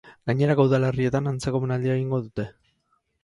[0.29, 2.47] Gainerako udalerrietan antzeko omenaldia egingo dute.